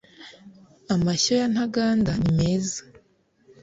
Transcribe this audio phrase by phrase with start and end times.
[0.93, 2.81] amashyo ya ntaganda ni meza